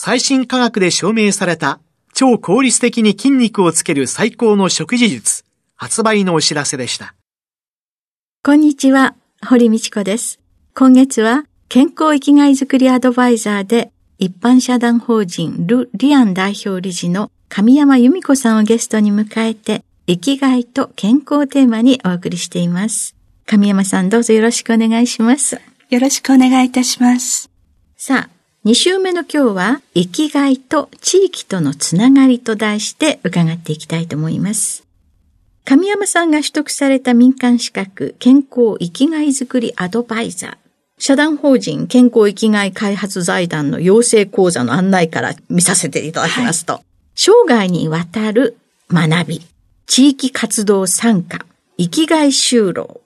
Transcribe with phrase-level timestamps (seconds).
[0.00, 1.80] 最新科学で証明された
[2.14, 5.42] 超効率的に筋肉をつける最高の食事術、
[5.74, 7.16] 発売のお知らせでした。
[8.44, 10.38] こんにちは、堀道子です。
[10.72, 23.16] 今月は健康生きがいづくりアドバイザーで一般社団法人ル・リアン代表理事の神山由美子さんをゲストに迎えて生きがいと健康テーマにお送りしています。
[23.46, 25.60] 神山さんどうぞよろしくお願いします。
[25.90, 27.50] よろしくお願いいたします。
[27.96, 28.37] さあ、
[28.68, 34.84] 2週目の今日は生きがいと地域とのつながりと題して伺っていきたいと思います。
[35.64, 40.56] 神山さんが取得された民間資格健康生きがいづくりアドバイザー。
[40.98, 46.82] 社団法人健康生きがい開発財団の養成講座の案内から見させていただきますと、はい、
[47.14, 48.58] 生涯にわたる
[48.90, 49.46] 学び、
[49.86, 51.46] 地域活動参加、
[51.78, 53.00] 生きがい就労。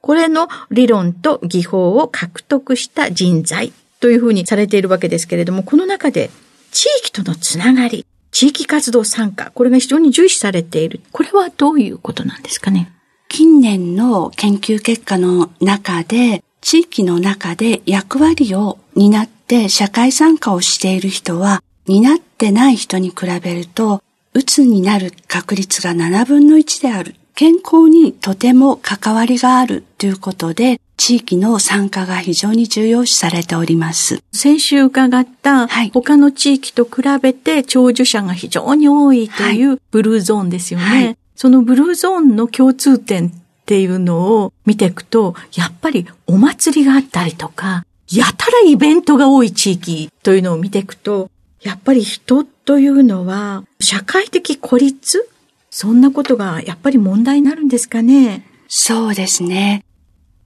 [0.00, 3.72] これの理論と技法を獲得した人材
[4.06, 6.30] というふうにされているわけですけれども、この中で
[6.70, 11.00] 地域とのつながり、地域活動参加、これが非常に重視されている。
[11.10, 12.92] これはどういうことなんですかね？
[13.28, 24.04] 近年の研究結果の中で、地域の中で役割を担って社会参加をしている人は、担ってない人に比べると
[24.34, 27.16] うつになる確率が7分の1である。
[27.36, 34.22] 健康にとても関わりがあるということで、地域の参加が非常に重要視されております。
[34.32, 40.86] 先週伺った他の地域と比べて長寿者が非常に多いというブルーゾーンですよね。
[40.86, 43.30] はい、そのブルーゾーンの共通点っ
[43.66, 51.30] ていうのを見ていくと、やっぱりお祭りがあったりとか、やたらイベントが多い地域というのを見ていくと、
[51.60, 55.28] やっぱり人というのは、社会的孤立
[55.78, 58.46] そんなことがやっぱり問題になるんですかね？
[58.66, 59.84] そうですね。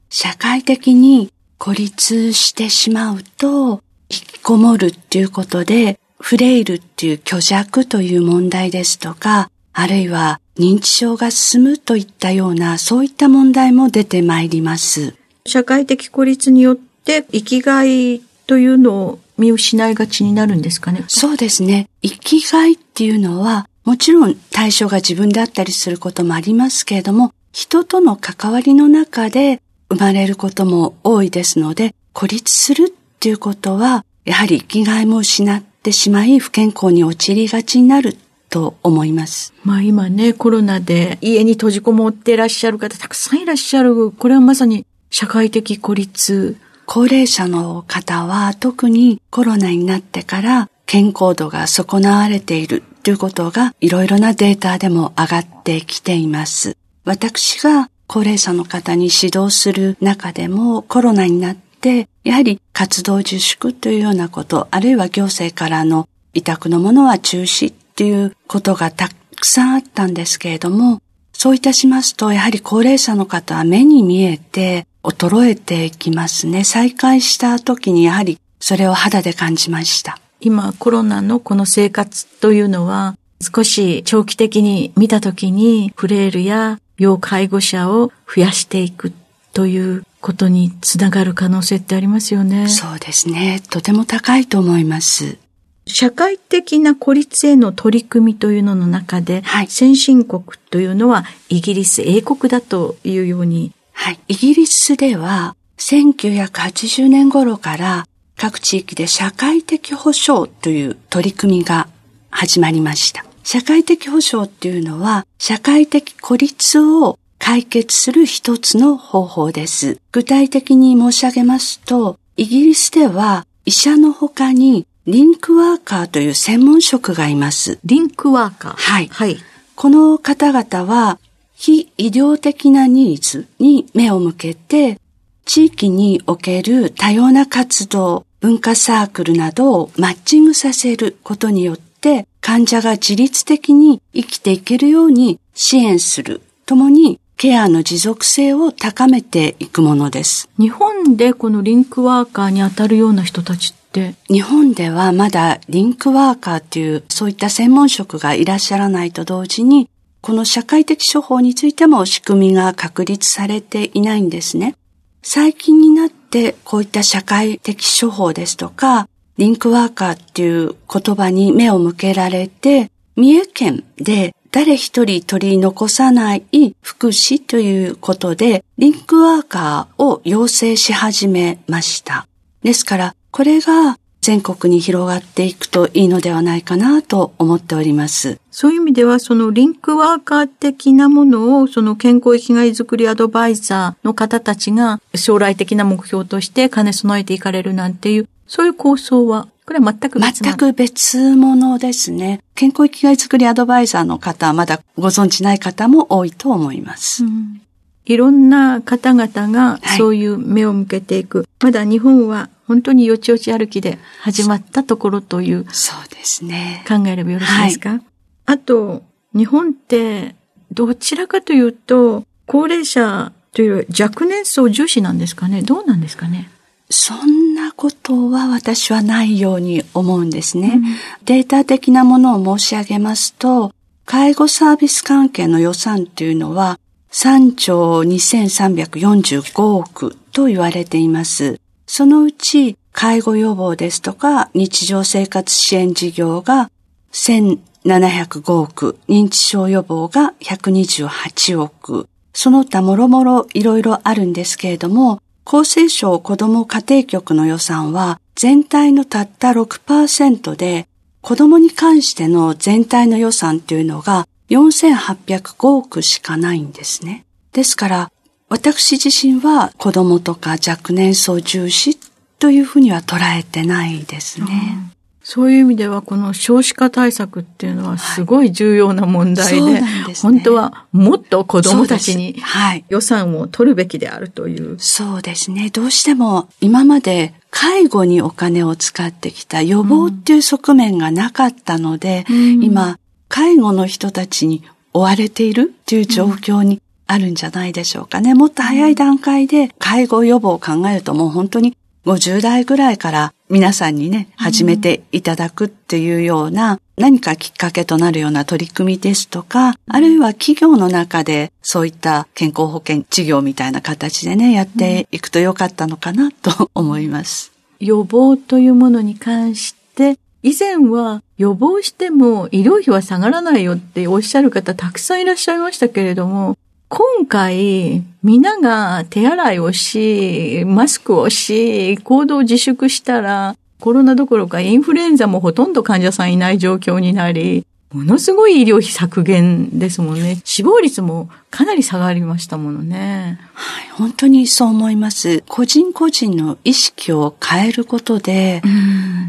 [0.08, 15.14] 社会的に孤立してしまうと、引きこもるっていうことで、フレイルっていう虚弱という問題ですとか、あるいは認知症が進むといったような、そういった問題も出てまいります。
[15.47, 21.04] 社会的孤立によって生きがいというのを見失いがちになるんですかね？
[21.06, 21.88] そうですね。
[22.02, 38.16] 生きがいっていうのは、もちろん対象が自分であったりすることもありますけれども、人との関わりの中で生まれることも多いですので、孤立するっていうことは、やはり生きがいも失ってしまい、不健康に陥りがちになる
[38.48, 39.52] と思います。
[39.64, 44.10] まあ今ね、コロナで家に閉じこもっていらっしゃる方たくさんいらっしゃる。
[44.10, 56.76] これはまさに社会的孤立高齢者の方は特にコロナになってから健康度が損なわれているということがいろいろなデータでも上がってきています。
[57.04, 71.00] 私が高齢者の方に指導する中でもコロナになってやはり活動自粛というようなこと、あるいは行政からの委託のものは中止っていうことがたくさんあったんですけれども、
[71.32, 76.64] そういたしますと、やはり高齢者の方は目に見えて衰えていきますね。
[76.64, 80.18] 再開した時にやはりそれを肌で感じました。
[80.41, 89.13] 今コロナのこの生活というのは少し長期的に見た時にフレイルや要介護者を増やしていく
[89.53, 92.69] ということにつながる可能性ってありますよね。
[92.69, 93.63] そうですね。
[93.71, 95.39] とても高いと思います。
[95.87, 103.72] 社会的な孤立への取り組みというのの中で、はい、先進国というのはイギリス、英国だというように
[104.03, 104.21] はい。
[104.28, 108.07] イギリスでは、1980年頃から
[108.41, 111.89] 各地域で社会的保障という取り組みが
[112.31, 113.27] 始まりました。
[113.45, 120.01] 社会的保障っていうのは、社会的孤立を解決する一つの方法です。
[120.10, 127.78] 具体的に申し上げますと、イギリスでは医者の他にリンクワーカーという専門職がいます。
[127.84, 128.72] リンクワーカー。
[128.75, 129.37] はいはい。
[129.77, 131.19] この方々は
[131.57, 134.98] 非医療的なニーズに目を向けて
[135.45, 150.48] 地域における多様な活動、文化サークルなどをマッチングさせることによって患者が自律的に生きていけるように支援するともにケアの持続性を高めていくものです。
[150.59, 159.89] 日本でこのリンクワーカーに当たるような人たちって、日本ではまだリンクワーカーというそういった専門職がいらっしゃらないと同時に、
[160.21, 164.75] この社会的処方についても仕組みが確立されていないんですね。
[165.22, 166.19] 最近になって
[166.65, 182.27] こういった社会的処方ですとか、リンクワーカーっていう言葉に目を向けられて、三重県で誰一人取り残さない福祉ということで、リンクワーカーを養成し始めました。
[182.62, 188.38] ですから、これが全国に広がっていくといいのではないかなと思っております。
[188.50, 202.42] そういう意味では、そのリンクワーカー的なものを、その健康生きがいづくりアドバイザーの方たちが将来的な目標として兼ね備えていかれるなんていう、そういう構想は、これは全く別な全く別物ですね。
[202.54, 207.24] 健康生きがいづくりアドバイザーの方はまだご存知ない方も多いと思います。
[207.24, 207.62] うん
[208.06, 211.46] いろんな方々がはいそういう目を向けていく。
[211.60, 216.84] まだ日本は本当によちよち歩きで始まったところというそうですね。
[216.86, 218.00] 考えればよろしいですか、
[218.46, 219.02] あと、
[219.34, 220.36] 日本って
[220.70, 225.62] どちらかというと、高齢者という若年層重視なんですかね？
[225.62, 226.48] どうなんですかね？
[226.88, 230.80] そんなことは私はないように思うんですね。
[231.24, 233.72] データ的なものを申し上げますと、
[234.06, 236.78] 介護サービス関係の予算というのは
[237.10, 241.58] 3兆2345億と言われています。
[241.92, 246.71] そのうち介護予防ですとか日常生活支援事業が
[247.10, 260.87] 1705億、認知症予防が128億、その他もろもろいろいろあるんですけれども、厚生省子ども家庭局の予算は全体のたった6%で、
[261.23, 267.25] 子供に関しての全体の予算というのが4805億しかないんですね。
[267.52, 268.12] ですから、
[268.50, 271.99] 私自身は子供とか若年層重視
[272.40, 274.92] というふうには捉えてないですね。
[275.23, 282.42] そういう意味では、この少子化対策っていうのはすごい重要な問題で、そうなんですね本当はもっと子供たちに。
[282.88, 284.80] 予算を取るべきであるという。
[284.80, 285.70] そうですね。
[285.70, 296.80] どうしても今まで介護にお金を使ってきた予防っていう側面がなかったので、うん今、介護の人たちに追われているっていう状況に
[297.11, 298.35] あるんじゃないでしょうかね。
[298.35, 301.76] もっと早い段階で介護予防を考えるともう本当に
[302.07, 317.50] 50代ぐらいから皆さんにね、始めていただくっていうような何かきっかけとなるような取り組みですとか、あるいは企業の中でそういった健康保険事業みたいな形でね、やっていくとよかったのかなと思います。
[317.80, 326.56] 予防というものに関して、以前は予防しても医療費は下がらないよっておっしゃる方たくさんいらっしゃいましたけれども、
[326.92, 340.40] 今回、皆が手洗いをし、マスクをし、行動自粛したら、コロナどころかインフルエンザもほとんど患者さんいない状況になり、ものすごい医療費削減ですもんね。
[340.42, 343.38] 死亡率もかなり下がりましたものね。
[343.54, 345.44] はい、本当にそう思います。
[345.47, 348.62] 個人個人の意識を変えることで、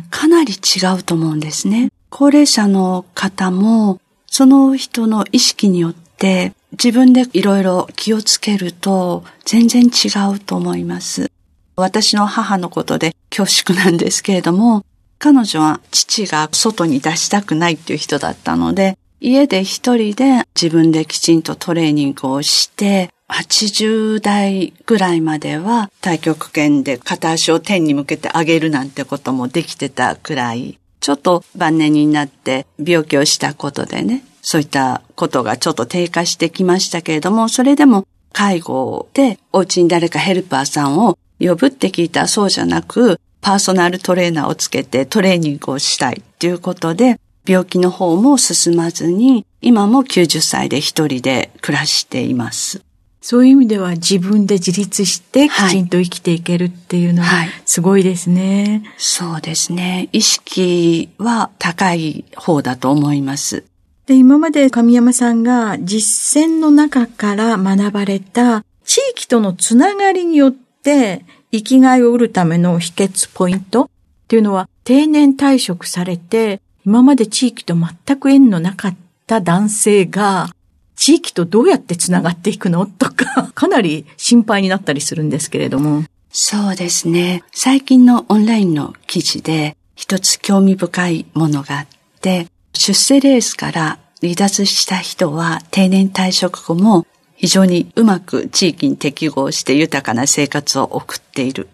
[0.09, 1.91] かなり違うと思うんですね。
[2.09, 11.31] 高齢者の方も、その人の意識によって、自分でいろいろ気をつけると、全然違うと思います。
[11.75, 14.85] 私の母のことで恐縮なんですけれども、
[15.19, 52.81] 彼女は父が外に出したくないっていう人だったので、家で一人で自分できちんとトレーニングをして、80代ぐらいまでは太極拳で片足を天に向けて上げるなんてこともできてたくらい、ちょっと晩年になって病気をしたことでね、そういったことがちょっと低下してきましたけれども、それでも介護でお家に誰かヘルパーさんを呼ぶって聞いたらそうじゃなく、パーソナルトレーナーをつけてトレーニングをしたいっていうことで、病気の方も進まずに、今も90歳で一人で暮らしています。
[53.21, 58.83] そういう意味では自分で自立してきはいちんと生きていけるっていうのははいすごいですね。
[58.97, 60.09] そうですね。
[60.11, 63.63] 意識は高い方だと思います。
[64.05, 73.89] で、今まで神山さんが実践の中から学ばれた地域とのつながりによって生きがいを得るための秘訣ポイントっ
[74.27, 80.49] ていうのは定年退職されて、今まで地域と全く縁のなかった男性が、
[80.95, 86.03] 地域とどうやって繋がっていくのとか、かなり心配になったりするんですけれども。
[86.31, 87.43] そうですね。
[87.51, 91.87] 最近のオンラインの記事で一つ興味深いものがあっ
[92.21, 101.69] て、出世レースから離脱した人は定年退職後も非常にうまく地域に適合して豊かな生活を送っている。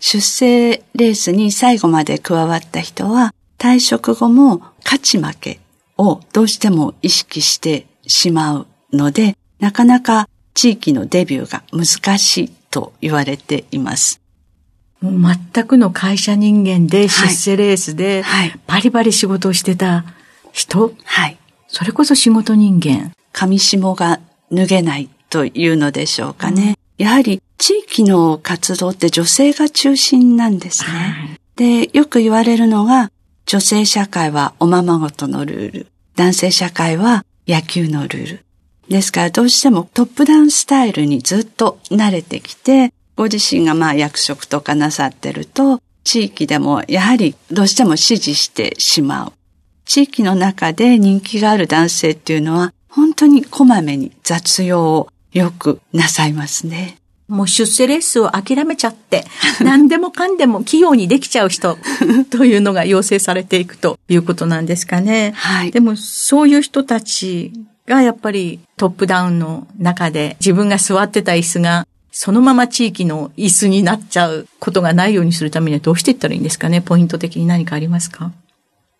[0.00, 5.60] 出世レースに最後まで加わった人は退職後も勝ち負け
[5.96, 14.20] をどうしても意識してしまうので、なかなか地域のデビューが難しいと言われています。
[15.00, 18.24] もう全くの会社人間で出世レースで、
[18.66, 20.04] バリバリ仕事をしてた
[20.58, 21.38] 人、はい。
[21.68, 23.12] それこそ仕事人間。
[23.32, 24.18] 上下が
[24.50, 26.76] 脱げないというのでしょうかね。
[26.98, 30.90] うん、やはり地域の活動って女性が中心なんですね。
[30.90, 33.12] はい、で、よく言われるのが、
[33.46, 35.86] 女性社会はおままごとのルール、
[36.16, 38.44] 男性社会は野球のルール。
[38.88, 49.32] ですからどうしてもトップダウンスタイルにずっと慣れてきて、ご自身がまあ役職とかなさってると、地域でもやはりどうしても支持してしまう。
[49.88, 56.98] 地域の中で人気がある男性っていうのは、本当にこまめに雑用をよくなさいますね。
[57.26, 59.24] もう出世レースを諦めちゃって、
[59.64, 61.78] 何でもかんでも器用にできちゃう人
[62.30, 65.32] というのが要請されていくということなんですかね。
[65.36, 65.70] はい。
[65.70, 67.52] でもそういう人たち
[67.86, 78.32] がやっぱりトップダウンの中で自分が座ってた椅子がそのまま地域の椅子になっちゃうことがないようにするためにはどうしていったらいいんですかねポイント的に何かありますか？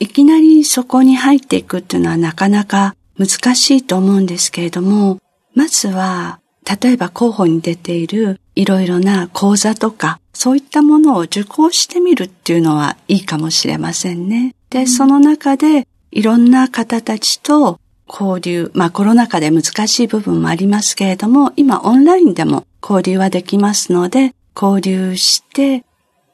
[0.00, 5.18] いきなりそこに入っていくっていうのはなかなか難しいと思うんですけれども、
[5.54, 6.38] まずは
[6.80, 14.54] 例えば候補に出ているいろいろな講座とか、そういったものを受講してみるっていうのはいいかもしれませんね。
[14.70, 25.84] で、その中でいろんな方たちと交流、まあコロナ禍で難しい部分もありますけれども、今オンラインでも交流はできますので、交流して、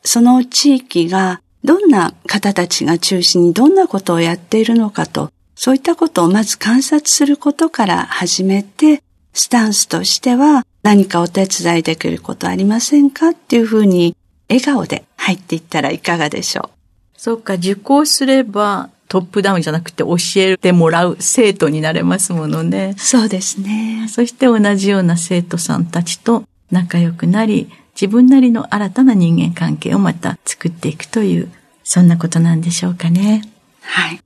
[0.03, 9.03] その地域がどんな方たちが中心にどんなことをやっているのかと、そういったことをまず観察することから始めて、
[9.33, 13.31] スタンスとしては何かお手伝いできることありませんか？
[13.31, 14.15] っていうふうに
[14.49, 16.71] 笑顔で入っていったらいかがでしょ
[17.17, 17.19] う？
[17.19, 22.95] そうか、受講すればトップダウンじゃなくて教えてもらう生徒になれますものね。
[22.99, 24.07] そうですね。
[24.09, 31.51] そして同じような生徒さんたちと仲良くなり、自分なりの新たな人間関係をまた作っていくという、
[31.83, 33.43] そんなことなんでしょうかね。
[33.83, 34.21] はい。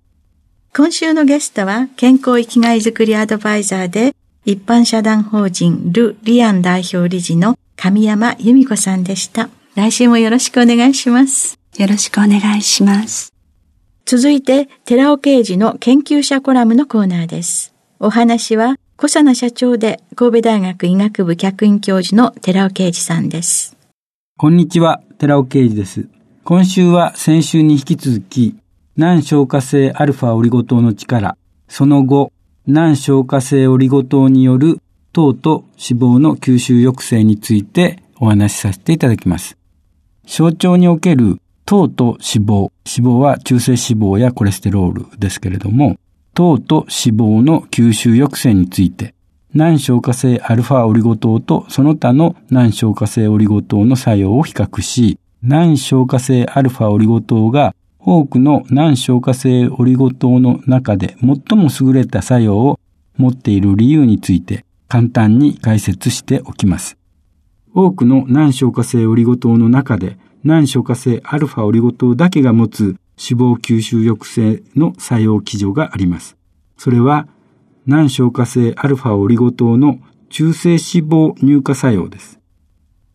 [0.74, 9.50] 今週のゲストは健康生きがいづくりアドバイザーで一般社団法人ル・リアン代表理事の神山由美子さんでした。
[9.74, 11.58] 来週もよろしくお願いします。
[11.76, 13.32] よろしくお願いします。
[14.06, 17.74] 続いて、寺尾刑事の研究者コラムのコーナーです。
[18.00, 23.76] お話は、小佐奈社長で神戸大学医学部客員教授の寺尾啓二さんです。
[24.36, 26.08] こんにちは、寺尾啓二です。
[26.42, 28.56] 今週は先週に引き続き、
[28.96, 31.36] 難消化性アルファオリゴ糖の力、
[31.68, 32.32] その後、
[32.66, 34.80] 難消化性オリゴ糖による
[35.12, 39.56] 糖と脂肪の吸収抑制についてお話しさせていただきます。
[40.26, 45.98] 象徴における糖と脂肪、脂肪は中性脂肪やコレステロールですけれども、
[46.38, 49.12] 糖と脂肪の吸収抑制について、
[49.54, 62.78] 難消化性アルファオリゴ糖とその他の難消化性オリゴ糖の作用を比較し、難消化性アルファオリゴ糖が多くの難消化性オリゴ糖の中で最も優れた作用を
[63.16, 66.96] 持っている理由について簡単に解説しておきます。
[67.74, 76.36] 多くの難消化性オリゴ糖の中で難消化性アルファオリゴ糖だけが持つ脂肪吸収抑制の作用基準があります。
[76.76, 77.26] それは
[77.86, 79.98] 難消化性アルファオリゴ糖の
[80.30, 82.38] 中性脂肪乳化作用です。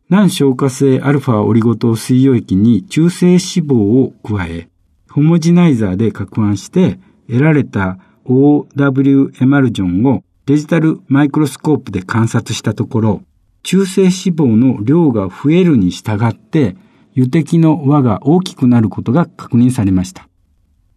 [0.09, 4.67] 難消化性アルファオリゴ糖水溶液に中性脂肪を加え、
[5.09, 13.21] ホモジナイザーで攪拌して得られた OW エマルジョンをデジタルマイクロスコープで観察したところ、
[13.63, 16.75] 中性脂肪の量が増えるに従って
[17.15, 20.27] 油滴の輪が大きくなることが確認されました。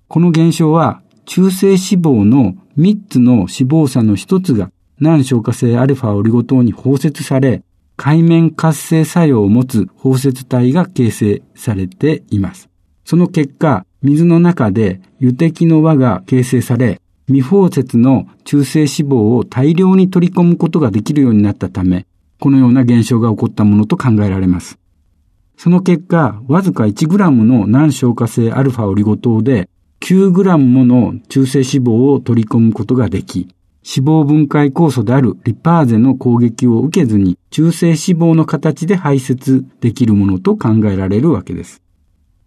[0.09, 4.71] この現象は中性脂肪の3つの脂肪差の1つが
[5.01, 7.63] 難消化性アルファオリゴ糖に包摂され、
[7.97, 12.69] 海面活性作用を持つ包摂体が形成されています。
[13.05, 22.07] その結果、水の中で油滴の輪が形成され、未包摂の中性脂肪を大量に取り込むことができるようになったため、
[22.39, 24.79] このような現象が起こったものと考えられます。
[25.57, 29.69] その結果、わずか 1g の難消化性アルファオリゴ糖で
[30.01, 33.49] 9g もの中性脂肪を取り込むことができ、
[33.89, 41.83] 脂肪分解酵素であるリパーゼの攻撃を受けずに中性脂肪の形で排泄できるものと考えられるわけです。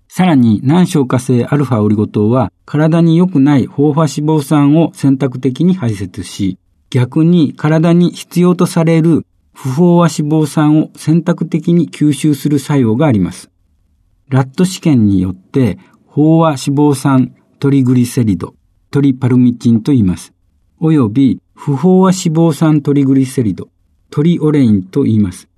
[0.07, 6.57] さらに難消化性アルファオリゴ糖は体に良くない飽和脂肪酸を選択的に排泄し、
[6.89, 9.25] 逆に体に必要とされる
[9.61, 13.51] 不飽和脂肪酸を選択的に吸収する作用があります。
[14.29, 18.55] ラット試験によって飽和脂肪酸トリグリセリド、
[18.89, 20.31] トリパルミチンと言います。
[20.79, 23.67] および不飽和脂肪酸トリグリセリド、
[24.09, 25.49] トリオレインと言います。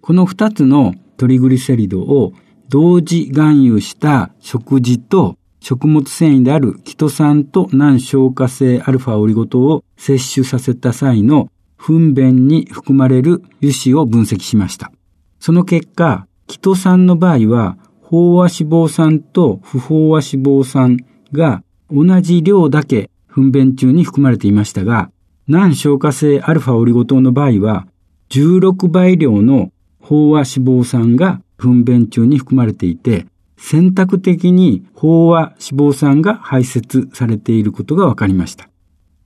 [0.00, 2.34] この二つのトリグリセリドを
[2.68, 11.48] 同時含有した食事と食物繊維であるキト酸と難消化性アルファオリゴ糖を摂取させた際の
[11.86, 14.90] 糞便に含まれる油脂を分析しました。
[15.38, 20.96] その結果、キト酸の場合は、飽和脂肪酸と不飽和脂肪酸
[21.32, 25.10] が同じ量だけ糞便中に含まれていましたが、
[25.46, 27.86] 難消化性アルファオリゴ糖の場合は、
[28.30, 29.70] 16倍量の
[30.02, 33.26] 飽和脂肪酸が糞便中に含まれていて、
[33.58, 38.70] 選択的に飽和脂肪酸が排泄されていることが分かりました。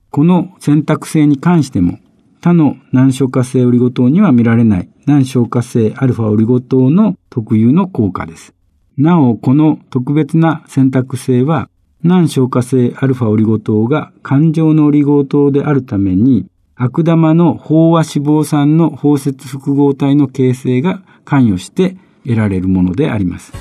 [0.09, 1.99] この選択性に関しても、
[2.41, 8.53] 他の難消化性オリゴ糖には見られない難消化性アルファオリゴ糖の特有の効果です。
[8.97, 11.69] なお、この特別な選択性は、
[12.03, 23.51] 難消化性アルファオリゴ糖が環状のオリゴ糖であるために、悪玉の飽和脂肪酸の包摂複合体の形成が関与して得られるものであります。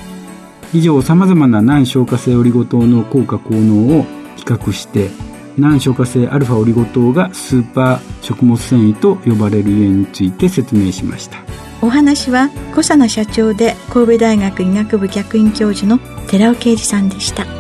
[0.73, 4.05] 以上、様々な難消化性オリゴ糖の効果効能を
[4.37, 5.09] 比較して
[5.61, 11.39] 難消化性アルファオリゴ糖がスーパー食物繊維と呼ばれるゆえについて説明しました。
[11.81, 15.99] お話は小佐奈社長で神戸大学医学部客員教授の
[16.29, 17.58] 寺尾啓二さんでした。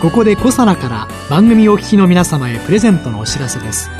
[0.00, 3.90] ここでコサナから番組お聞きの皆様へプレゼントのお知らせです。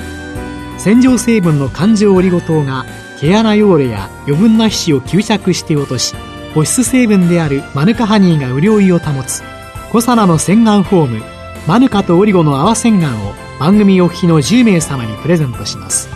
[0.79, 2.87] 洗浄成分の環状オリゴ糖が
[3.21, 6.15] 毛穴汚れや余分な皮脂を吸着して落とし
[6.55, 9.43] 保湿成分であるマヌカハニーが潤いを保つ
[9.91, 11.23] コサナの洗顔フォーム
[11.67, 16.09] マヌカとオリゴの泡洗顔を番組お聞きの10名様にプレゼントします。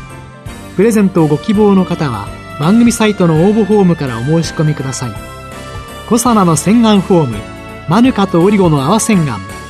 [0.77, 2.29] プレゼントをご希望の方は
[2.61, 5.11] 番組サイトの応募フォームからお申し込みください。
[6.09, 7.37] コサナの洗顔フォーム
[7.89, 9.52] マヌカとオリゴの泡洗顔。